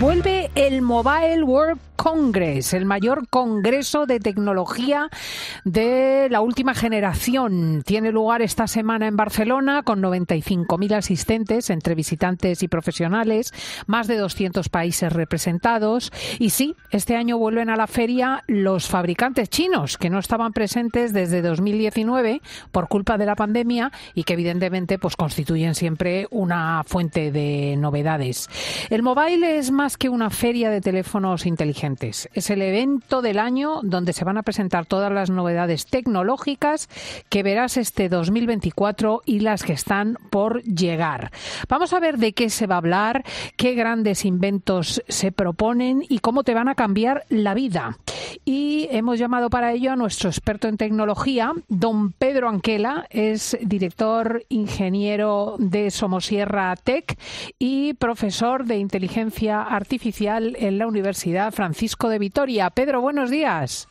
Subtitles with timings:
[0.00, 5.10] Vuelve el Mobile World Congress, el mayor congreso de tecnología
[5.64, 7.82] de la última generación.
[7.84, 13.52] Tiene lugar esta semana en Barcelona con 95.000 asistentes entre visitantes y profesionales,
[13.86, 16.12] más de 200 países representados.
[16.38, 21.12] Y sí, este año vuelven a la feria los fabricantes chinos que no estaban presentes
[21.12, 22.40] desde 2019
[22.72, 28.48] por culpa de la pandemia y que evidentemente pues constituyen siempre una fuente de novedades.
[28.90, 31.80] El mobile es más que una feria de teléfonos inteligentes
[32.32, 35.49] es el evento del año donde se van a presentar todas las novedades
[35.86, 36.88] tecnológicas
[37.28, 41.30] que verás este 2024 y las que están por llegar.
[41.68, 43.24] Vamos a ver de qué se va a hablar,
[43.56, 47.98] qué grandes inventos se proponen y cómo te van a cambiar la vida.
[48.44, 54.44] Y hemos llamado para ello a nuestro experto en tecnología, don Pedro Anquela, es director
[54.48, 57.18] ingeniero de Somosierra Tech
[57.58, 62.68] y profesor de inteligencia artificial en la Universidad Francisco Francisco de Vitoria.
[62.70, 63.88] Pedro, buenos días.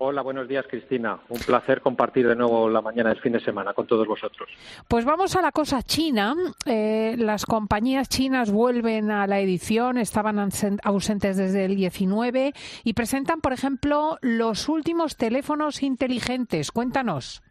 [0.00, 1.18] Hola, buenos días, Cristina.
[1.28, 4.48] Un placer compartir de nuevo la mañana del fin de semana con todos vosotros.
[4.86, 6.36] Pues vamos a la cosa china.
[6.66, 10.38] Eh, las compañías chinas vuelven a la edición, estaban
[10.84, 12.52] ausentes desde el 19
[12.84, 16.70] y presentan, por ejemplo, los últimos teléfonos inteligentes.
[16.70, 17.42] Cuéntanos.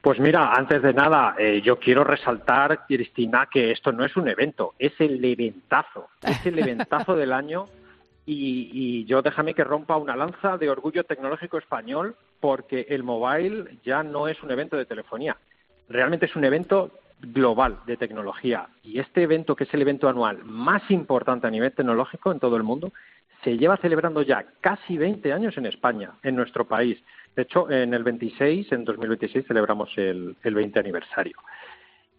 [0.00, 4.26] Pues mira, antes de nada, eh, yo quiero resaltar, Cristina, que esto no es un
[4.26, 7.66] evento, es el eventazo, es el eventazo del año
[8.24, 14.02] y, yo déjame que rompa una lanza de orgullo tecnológico español porque el mobile ya
[14.02, 15.36] no es un evento de telefonía,
[15.88, 20.44] realmente es un evento global de tecnología y este evento, que es el evento anual
[20.44, 22.92] más importante a nivel tecnológico en todo el mundo,
[23.44, 27.02] se lleva celebrando ya casi 20 años en España, en nuestro país.
[27.34, 31.36] De hecho, en el 26, en 2026, celebramos el, el 20 aniversario.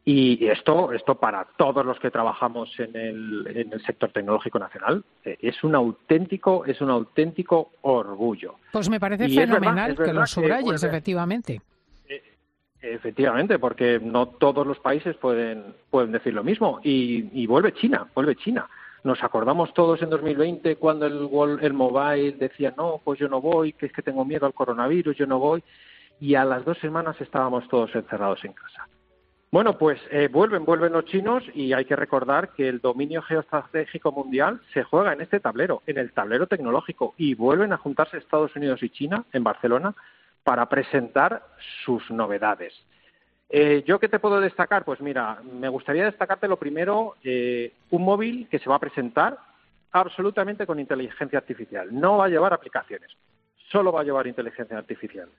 [0.06, 5.04] Y esto, esto para todos los que trabajamos en el, en el sector tecnológico nacional
[5.24, 8.56] eh, es un auténtico, es un auténtico orgullo.
[8.74, 11.62] Pues me parece fenomenal que lo subrayes, efectivamente.
[12.10, 12.22] Eh,
[12.82, 16.82] efectivamente, porque no todos los países pueden, pueden decir lo mismo.
[16.84, 18.68] Y, y vuelve China, vuelve China.
[19.06, 23.72] Nos acordamos todos en 2020 cuando el, el mobile decía, no, pues yo no voy,
[23.72, 25.64] que es que tengo miedo al coronavirus, yo no voy.
[26.20, 28.88] Y a las dos semanas estábamos todos encerrados en casa.
[29.54, 34.12] Bueno, pues eh, vuelven, vuelven los chinos y hay que recordar que el dominio geoestratégico
[34.12, 38.56] mundial se juega en este tablero, en el tablero tecnológico, y vuelven a juntarse Estados
[38.56, 39.94] Unidos y China en Barcelona
[40.44, 41.44] para presentar
[41.86, 42.74] sus novedades.
[43.48, 44.84] Eh, ¿Yo qué te puedo destacar?
[44.86, 49.38] Pues mira, me gustaría destacarte lo primero, eh, un móvil que se va a presentar
[49.92, 51.90] absolutamente con inteligencia artificial.
[51.92, 53.12] No va a llevar aplicaciones,
[53.70, 55.30] solo va a llevar inteligencia artificial.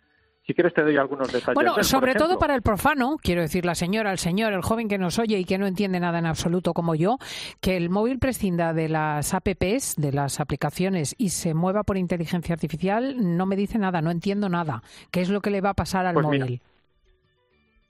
[0.47, 1.55] Si quieres te doy algunos detalles.
[1.55, 4.99] Bueno, sobre todo para el profano, quiero decir, la señora, el señor, el joven que
[4.99, 7.17] nos oye y que no entiende nada en absoluto como yo,
[7.63, 12.53] que el móvil prescinda de las apps, de las aplicaciones y se mueva por inteligencia
[12.53, 14.83] artificial, no me dice nada, no entiendo nada.
[15.11, 16.61] ¿Qué es lo que le va a pasar al pues móvil?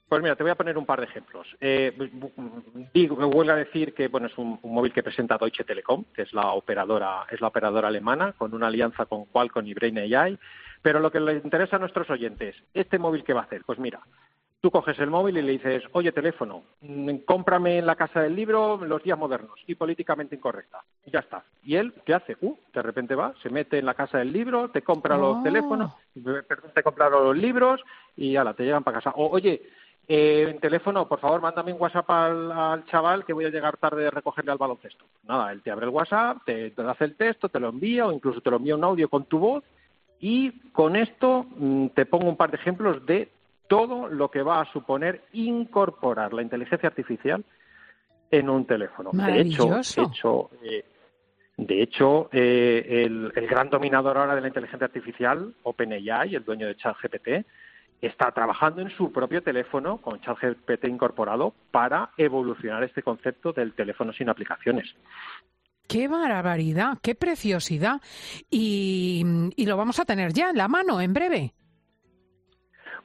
[0.07, 1.47] Pues mira, te voy a poner un par de ejemplos.
[1.59, 1.91] Eh,
[2.93, 6.21] digo, me vuelvo a decir que bueno es un, móvil que presenta Deutsche Telekom, que
[6.21, 10.39] es la operadora es la operadora alemana con una alianza con Qualcomm y Brain AI.
[10.85, 13.79] Pero lo que le interesa a nuestros oyentes, este móvil qué va a hacer, pues
[13.79, 14.01] mira,
[14.61, 18.35] tú coges el móvil y le dices, oye teléfono, mm, cómprame en la casa del
[18.35, 20.83] libro los días modernos y políticamente incorrecta.
[21.03, 21.43] Y ya está.
[21.63, 22.37] Y él, ¿qué hace?
[22.39, 25.41] Uh, de repente va, se mete en la casa del libro, te compra los oh.
[25.41, 25.91] teléfonos,
[26.75, 27.81] te compra los libros
[28.15, 29.09] y ala, te llegan para casa.
[29.15, 29.63] O, oye,
[30.07, 34.05] eh, en teléfono, por favor, mándame un WhatsApp al, chaval que voy a llegar tarde
[34.05, 35.03] a recogerle al baloncesto.
[35.23, 38.39] Nada, él te abre el WhatsApp, te, hace el texto, te lo envía o incluso
[38.39, 39.63] te lo envía un audio con tu voz
[40.19, 43.29] y con esto mm, te pongo un par de ejemplos de
[43.67, 47.43] todo lo que va a suponer incorporar la inteligencia artificial
[48.31, 49.11] en un teléfono.
[49.13, 50.85] De hecho, de hecho, eh,
[51.57, 56.67] de hecho eh, el, el, gran dominador ahora de la inteligencia artificial, OpenAI, el dueño
[56.67, 57.45] de ChatGPT,
[58.01, 64.13] está trabajando en su propio teléfono con ChatGPT incorporado para evolucionar este concepto del teléfono
[64.13, 64.93] sin aplicaciones.
[65.87, 66.97] ¡Qué barbaridad!
[67.01, 68.01] ¡Qué preciosidad!
[68.49, 69.23] Y,
[69.65, 71.53] lo vamos a tener ya en la mano en breve.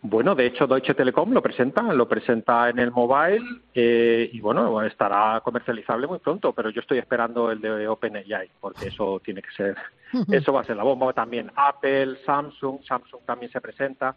[0.03, 3.45] Bueno, de hecho Deutsche Telekom lo presenta, lo presenta en el mobile
[3.75, 8.89] eh, y bueno, estará comercializable muy pronto, pero yo estoy esperando el de OpenAI porque
[8.89, 9.77] eso tiene que ser,
[10.33, 11.13] eso va a ser la bomba.
[11.13, 14.17] También Apple, Samsung, Samsung también se presenta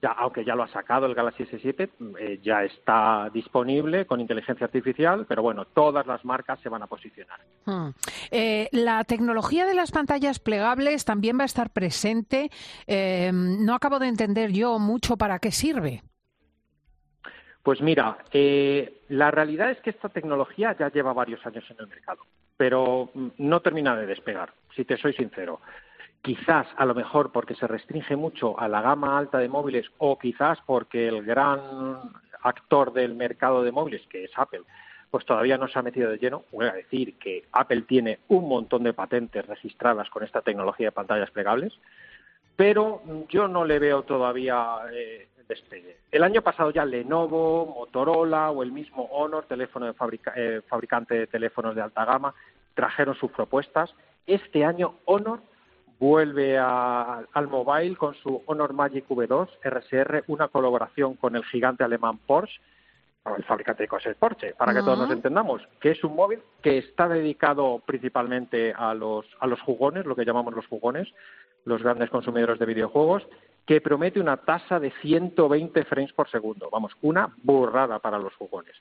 [0.00, 4.66] ya, aunque ya lo ha sacado el Galaxy S7, eh, ya está disponible con inteligencia
[4.66, 7.40] artificial, pero bueno, todas las marcas se van a posicionar.
[7.64, 7.90] Hmm.
[8.30, 12.50] Eh, la tecnología de las pantallas plegables también va a estar presente.
[12.86, 16.02] Eh, no acabo de entender yo mucho para qué sirve.
[17.62, 18.18] Pues mira,
[19.08, 22.20] la realidad es que esta tecnología ya lleva varios años en el mercado,
[22.56, 25.60] pero mm, no termina de despegar, si te soy sincero
[26.26, 30.18] quizás a lo mejor porque se restringe mucho a la gama alta de móviles o
[30.18, 32.00] quizás porque el gran
[32.42, 34.62] actor del mercado de móviles, que es Apple,
[35.08, 36.42] pues todavía no se ha metido de lleno.
[36.50, 40.92] Voy a decir que Apple tiene un montón de patentes registradas con esta tecnología de
[40.92, 41.72] pantallas plegables,
[42.56, 45.98] pero yo no le veo todavía eh, despegue.
[46.10, 49.94] El año pasado ya Lenovo, Motorola o el mismo Honor, teléfono de
[50.34, 52.34] eh, fabricante de teléfonos de alta gama,
[52.74, 53.94] trajeron sus propuestas.
[54.26, 55.38] Este año Honor
[55.98, 62.18] vuelve al mobile con su Honor Magic V2 RSR, una colaboración con el gigante alemán
[62.18, 62.60] Porsche,
[63.36, 66.78] el fabricante de coches Porsche, para que todos nos entendamos, que es un móvil que
[66.78, 71.08] está dedicado principalmente a los, a los jugones, lo que llamamos los jugones,
[71.64, 73.26] los grandes consumidores de videojuegos,
[73.66, 76.68] que promete una tasa de 120 frames por segundo.
[76.70, 78.76] Vamos, una burrada para los jugones.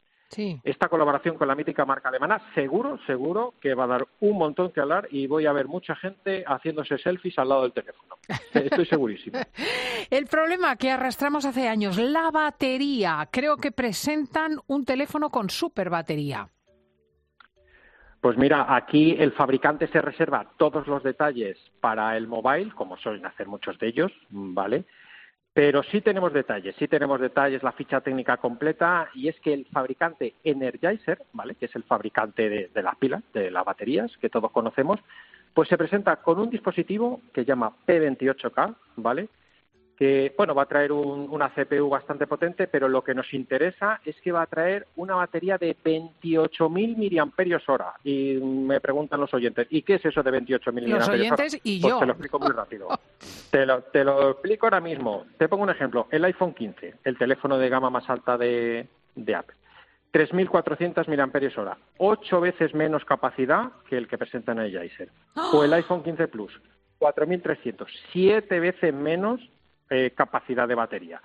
[0.63, 4.71] Esta colaboración con la mítica marca alemana, seguro, seguro que va a dar un montón
[4.71, 8.17] que hablar y voy a ver mucha gente haciéndose selfies al lado del teléfono.
[8.53, 9.39] Estoy segurísimo.
[10.09, 13.27] El problema que arrastramos hace años, la batería.
[13.31, 16.47] Creo que presentan un teléfono con super batería.
[18.25, 23.25] Pues mira, aquí el fabricante se reserva todos los detalles para el mobile, como suelen
[23.25, 24.85] hacer muchos de ellos, ¿vale?
[25.55, 29.65] Pero sí tenemos detalles, sí tenemos detalles, la ficha técnica completa, y es que el
[29.67, 31.55] fabricante Energizer, ¿vale?
[31.55, 34.99] que es el fabricante de, las pilas, de las baterías, que todos conocemos,
[35.53, 39.29] pues se presenta con un dispositivo que llama P28K, ¿vale?
[39.97, 44.19] Que bueno va a traer una CPU bastante potente, pero lo que nos interesa es
[44.21, 47.93] que va a traer una batería de 28.000 miliamperios hora.
[48.03, 51.17] Y me preguntan los oyentes, ¿y qué es eso de 28.000 miliamperios hora?
[51.17, 51.99] Los oyentes y pues yo.
[51.99, 52.87] te lo explico muy rápido.
[53.51, 55.25] te, lo, te lo explico ahora mismo.
[55.37, 56.07] Te pongo un ejemplo.
[56.11, 59.55] El iPhone 15, el teléfono de gama más alta de, de Apple.
[60.13, 65.09] 3.400 miliamperios hora, ocho veces menos capacidad que el que presenta en el Geyser.
[65.51, 66.53] O el iPhone 15 Plus,
[66.99, 69.41] 4.300, siete veces menos
[69.89, 71.21] eh, capacidad de batería.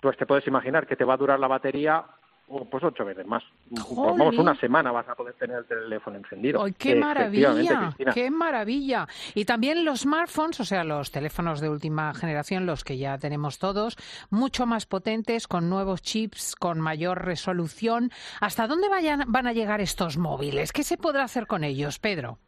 [0.00, 2.04] Pues te puedes imaginar que te va a durar la batería
[2.48, 3.42] oh, pues ocho veces más.
[3.70, 6.64] Vamos, una semana vas a poder tener el teléfono encendido.
[6.78, 7.94] ¡Qué maravilla!
[8.12, 9.06] ¡Qué maravilla!
[9.34, 13.58] Y también los smartphones, o sea, los teléfonos de última generación, los que ya tenemos
[13.58, 13.96] todos,
[14.30, 18.10] mucho más potentes, con nuevos chips, con mayor resolución.
[18.40, 20.72] ¿Hasta dónde vayan, van a llegar estos móviles?
[20.72, 22.38] ¿Qué se podrá hacer con ellos, Pedro?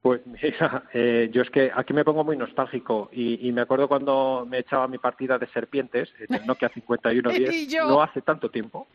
[0.00, 4.46] Pues mira, eh, yo es que aquí me pongo muy nostálgico y, me acuerdo cuando
[4.48, 8.86] me echaba mi partida de serpientes en el Nokia 5110, no hace tanto tiempo,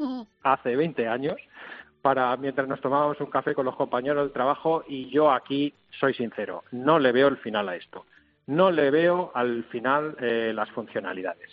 [0.43, 1.35] hace 20 años,
[2.01, 6.13] para mientras nos tomábamos un café con los compañeros del trabajo y yo aquí soy
[6.13, 8.05] sincero, no le veo el final a esto,
[8.47, 11.49] no le veo al final eh, las funcionalidades.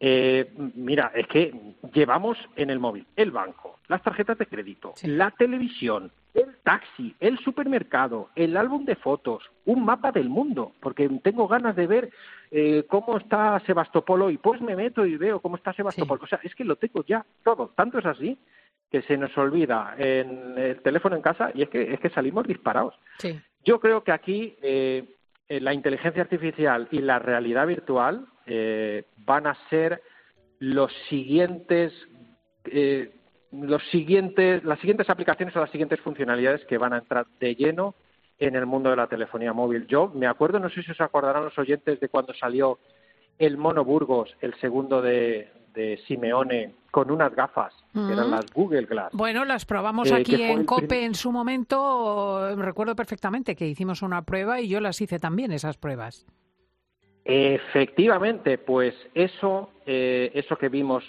[0.00, 5.30] Eh, mira, es que llevamos en el móvil el banco, las tarjetas de crédito, la
[5.30, 11.46] televisión, el taxi, el supermercado, el álbum de fotos, un mapa del mundo, porque tengo
[11.46, 12.10] ganas de ver
[12.50, 16.18] eh, cómo está Sebastopol y pues me meto y veo cómo está Sebastopol.
[16.20, 17.72] O sea, es que lo tengo ya todo.
[17.76, 18.36] Tanto es así
[18.90, 22.46] que se nos olvida en el teléfono en casa y es que, es que salimos
[22.46, 22.94] disparados.
[23.64, 25.04] Yo creo que aquí eh,
[25.48, 28.26] eh, la inteligencia artificial y la realidad virtual
[29.24, 30.02] van a ser
[30.58, 31.94] los siguientes
[33.62, 37.94] los siguientes, las siguientes aplicaciones o las siguientes funcionalidades que van a entrar de lleno
[38.38, 39.86] en el mundo de la telefonía móvil.
[39.86, 42.78] Yo me acuerdo, no sé si os acordarán los oyentes de cuando salió
[43.38, 45.50] el Mono Burgos, el segundo de,
[46.06, 49.12] Simeone, con unas gafas, que eran las Google Glass.
[49.12, 52.54] Bueno, las probamos eh, aquí en COPE en su momento.
[52.56, 56.26] Recuerdo perfectamente que hicimos una prueba y yo las hice también, esas pruebas.
[57.24, 61.04] Efectivamente, pues eso, eh, eso que vimos,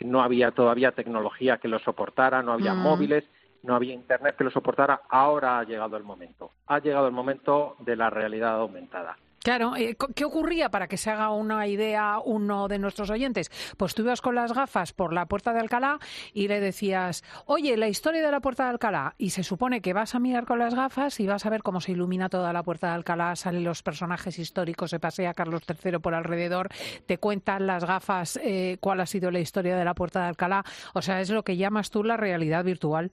[0.00, 2.78] no había todavía tecnología que lo soportara, no había mm.
[2.78, 3.24] móviles,
[3.62, 5.02] no había internet que lo soportara.
[5.10, 6.52] Ahora ha llegado el momento.
[6.66, 9.18] Ha llegado el momento de la realidad aumentada.
[9.48, 13.50] Claro, eh, ¿qué ocurría para que se haga una idea uno de nuestros oyentes?
[13.78, 16.00] Pues tú ibas con las gafas por la puerta de Alcalá
[16.34, 19.14] y le decías, oye, la historia de la puerta de Alcalá.
[19.16, 21.80] Y se supone que vas a mirar con las gafas y vas a ver cómo
[21.80, 25.98] se ilumina toda la puerta de Alcalá, salen los personajes históricos, se pasea Carlos III
[25.98, 26.68] por alrededor,
[27.06, 30.62] te cuentan las gafas eh, cuál ha sido la historia de la puerta de Alcalá.
[30.92, 33.12] O sea, es lo que llamas tú la realidad virtual.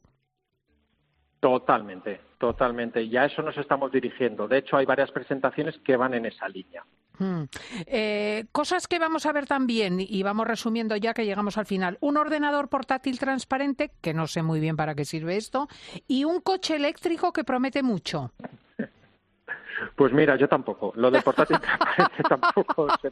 [1.45, 3.07] Totalmente, totalmente.
[3.07, 4.47] Ya a eso nos estamos dirigiendo.
[4.47, 6.83] De hecho, hay varias presentaciones que van en esa línea.
[7.19, 7.43] Hmm.
[7.85, 11.99] Eh, cosas que vamos a ver también, y vamos resumiendo ya que llegamos al final.
[12.01, 15.67] Un ordenador portátil transparente, que no sé muy bien para qué sirve esto,
[16.07, 18.31] y un coche eléctrico que promete mucho.
[19.95, 20.93] Pues mira, yo tampoco.
[20.95, 21.57] Lo del portátil
[22.29, 23.09] tampoco, sé,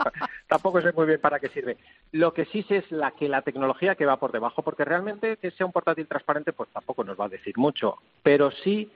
[0.48, 1.78] tampoco sé muy bien para qué sirve.
[2.12, 5.38] Lo que sí sé es la que la tecnología que va por debajo, porque realmente
[5.38, 7.98] que sea un portátil transparente, pues tampoco nos va a decir mucho.
[8.22, 8.92] Pero sí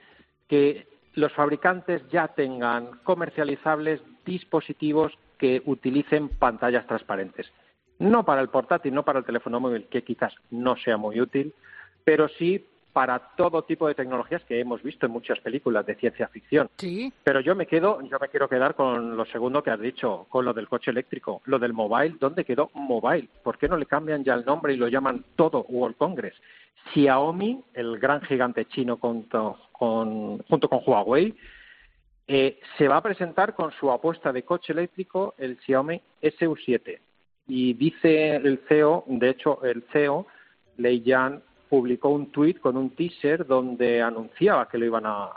[0.48, 7.50] que los fabricantes ya tengan comercializables dispositivos que utilicen pantallas transparentes.
[7.98, 11.54] No para el portátil, no para el teléfono móvil, que quizás no sea muy útil,
[12.04, 16.28] pero sí para todo tipo de tecnologías que hemos visto en muchas películas de ciencia
[16.28, 16.68] ficción.
[16.76, 17.12] Sí.
[17.22, 20.44] Pero yo me quedo, yo me quiero quedar con lo segundo que has dicho, con
[20.44, 22.16] lo del coche eléctrico, lo del mobile.
[22.18, 23.28] ¿Dónde quedó mobile?
[23.42, 26.34] ¿Por qué no le cambian ya el nombre y lo llaman todo World Congress?
[26.92, 31.34] Xiaomi, el gran gigante chino junto con, junto con Huawei,
[32.26, 36.98] eh, se va a presentar con su apuesta de coche eléctrico, el Xiaomi SU7.
[37.46, 40.26] Y dice el CEO, de hecho, el CEO,
[40.76, 45.30] Lei Yan, publicó un tuit con un teaser donde anunciaba que lo iban a,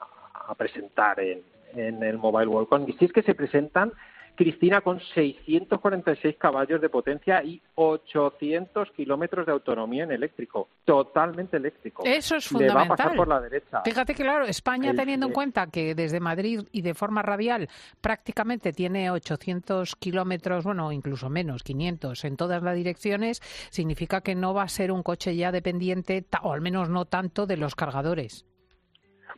[0.58, 1.42] presentar en,
[1.76, 2.96] en, el Mobile World Congress.
[2.96, 3.94] Y si es que se presentan
[4.36, 12.04] Cristina con 646 caballos de potencia y 800 kilómetros de autonomía en eléctrico, totalmente eléctrico.
[12.06, 12.84] Eso es fundamental.
[12.84, 13.82] Le va a pasar por la derecha.
[13.84, 17.70] Fíjate que, claro, España, teniendo en cuenta que desde Madrid y de forma radial
[18.02, 24.54] prácticamente tiene 800 kilómetros, bueno, incluso menos, 500 en todas las direcciones, significa que no
[24.54, 28.46] va a ser un coche ya dependiente, o al menos no tanto, de los cargadores.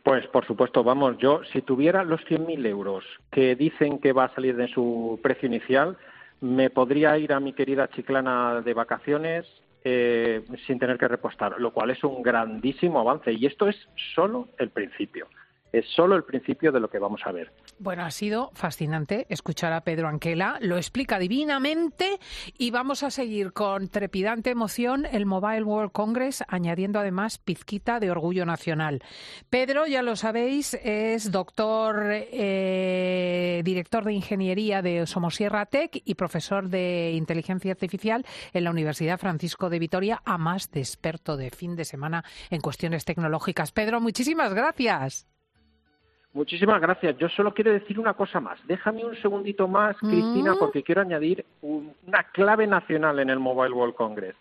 [0.04, 4.34] Pues por supuesto, vamos, yo si tuviera los 100.000 euros que dicen que va a
[4.34, 5.96] salir de su precio inicial,
[6.42, 9.46] me podría ir a mi querida Chiclana de vacaciones
[9.82, 13.76] eh, sin tener que repostar, lo cual es un grandísimo avance y esto es
[14.14, 15.26] solo el principio
[15.74, 17.52] es solo el principio de lo que vamos a ver.
[17.78, 22.20] Bueno, ha sido fascinante escuchar a Pedro Anquela, lo explica divinamente
[22.56, 28.12] y vamos a seguir con trepidante emoción el Mobile World Congress, añadiendo además pizquita de
[28.12, 29.02] orgullo nacional.
[29.50, 36.68] Pedro, ya lo sabéis, es doctor, eh, director de ingeniería de Somosierra Tech y profesor
[36.68, 41.74] de inteligencia artificial en la Universidad Francisco de Vitoria, a más de experto de fin
[41.74, 43.72] de semana en cuestiones tecnológicas.
[43.72, 45.33] Pedro, muchísimas gracias.
[46.34, 47.16] Muchísimas gracias.
[47.16, 48.58] Yo solo quiero decir una cosa más.
[48.66, 50.58] Déjame un segundito más, Cristina, mm.
[50.58, 54.34] porque quiero añadir una clave nacional en el Mobile World Congress.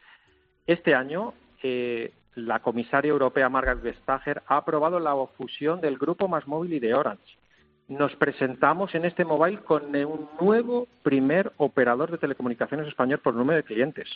[0.66, 6.48] Este año, eh, la comisaria europea Margaret Vestager ha aprobado la fusión del grupo Más
[6.48, 7.38] Móvil y de Orange.
[7.88, 13.58] Nos presentamos en este mobile con un nuevo primer operador de telecomunicaciones español por número
[13.58, 14.10] de clientes.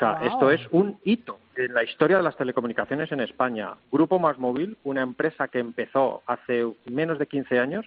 [0.00, 3.74] O sea, esto es un hito en la historia de las telecomunicaciones en España.
[3.92, 7.84] Grupo Más Móvil, una empresa que empezó hace menos de 15 años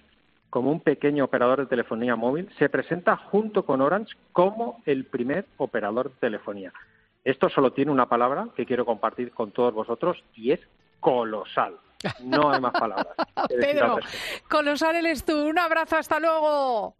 [0.48, 5.46] como un pequeño operador de telefonía móvil, se presenta junto con Orange como el primer
[5.56, 6.72] operador de telefonía.
[7.24, 10.60] Esto solo tiene una palabra que quiero compartir con todos vosotros y es
[11.00, 11.74] colosal.
[12.22, 13.16] No hay más palabras.
[13.48, 13.98] Pedro,
[14.48, 15.48] colosal eres tú.
[15.48, 16.94] Un abrazo, hasta luego.